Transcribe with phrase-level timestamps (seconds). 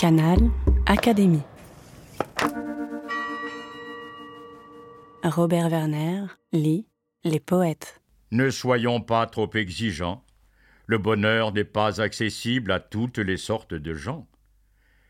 [0.00, 0.38] Canal
[0.86, 1.42] Académie.
[5.22, 6.86] Robert Werner lit
[7.22, 8.00] Les poètes.
[8.30, 10.24] Ne soyons pas trop exigeants.
[10.86, 14.26] Le bonheur n'est pas accessible à toutes les sortes de gens.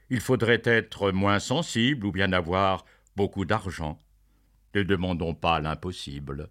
[0.08, 2.84] Il faudrait être moins sensible ou bien avoir
[3.14, 3.96] beaucoup d'argent.
[4.74, 6.48] Ne demandons pas l'impossible.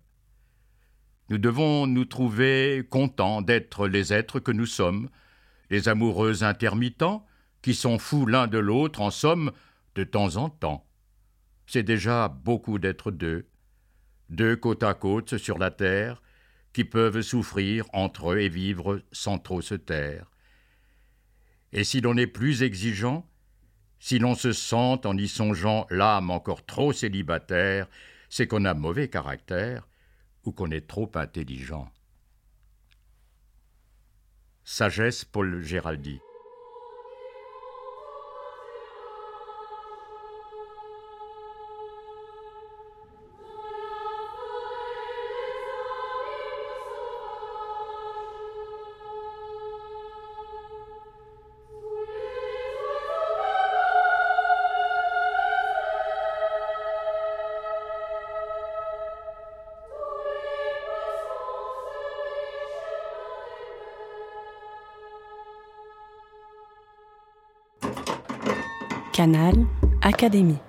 [1.30, 5.10] Nous devons nous trouver contents d'être les êtres que nous sommes,
[5.70, 7.26] les amoureux intermittents,
[7.62, 9.52] qui sont fous l'un de l'autre, en somme,
[9.96, 10.86] de temps en temps.
[11.68, 13.48] C'est déjà beaucoup d'être deux,
[14.30, 16.22] deux côte à côte sur la terre,
[16.74, 20.30] qui peuvent souffrir entre eux et vivre sans trop se taire.
[21.72, 23.28] Et si l'on est plus exigeant,
[24.00, 27.88] si l'on se sent en y songeant l'âme encore trop célibataire,
[28.30, 29.88] c'est qu'on a mauvais caractère
[30.46, 31.92] ou qu'on est trop intelligent.
[34.64, 36.20] Sagesse Paul Géraldi
[69.20, 69.68] Canal
[70.02, 70.69] Académie.